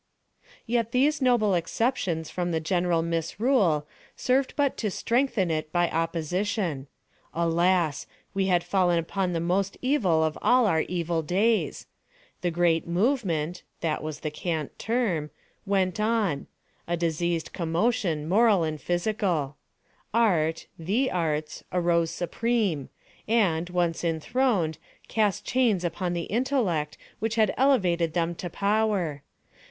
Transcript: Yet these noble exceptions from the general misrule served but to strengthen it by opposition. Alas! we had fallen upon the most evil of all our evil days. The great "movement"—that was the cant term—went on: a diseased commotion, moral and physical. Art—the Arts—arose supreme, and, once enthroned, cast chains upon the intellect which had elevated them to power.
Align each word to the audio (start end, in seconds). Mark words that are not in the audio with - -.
Yet 0.65 0.93
these 0.93 1.21
noble 1.21 1.53
exceptions 1.53 2.31
from 2.31 2.49
the 2.49 2.59
general 2.59 3.03
misrule 3.03 3.85
served 4.15 4.55
but 4.55 4.75
to 4.77 4.89
strengthen 4.89 5.51
it 5.51 5.71
by 5.71 5.91
opposition. 5.91 6.87
Alas! 7.35 8.07
we 8.33 8.47
had 8.47 8.63
fallen 8.63 8.97
upon 8.97 9.31
the 9.33 9.39
most 9.39 9.77
evil 9.79 10.23
of 10.23 10.39
all 10.41 10.65
our 10.65 10.81
evil 10.81 11.21
days. 11.21 11.85
The 12.41 12.49
great 12.49 12.87
"movement"—that 12.87 14.01
was 14.01 14.21
the 14.21 14.31
cant 14.31 14.79
term—went 14.79 15.99
on: 15.99 16.47
a 16.87 16.97
diseased 16.97 17.53
commotion, 17.53 18.27
moral 18.27 18.63
and 18.63 18.81
physical. 18.81 19.55
Art—the 20.15 21.11
Arts—arose 21.11 22.09
supreme, 22.09 22.89
and, 23.27 23.69
once 23.69 24.03
enthroned, 24.03 24.79
cast 25.07 25.45
chains 25.45 25.83
upon 25.83 26.13
the 26.13 26.23
intellect 26.23 26.97
which 27.19 27.35
had 27.35 27.53
elevated 27.55 28.13
them 28.13 28.33
to 28.33 28.49
power. 28.49 29.21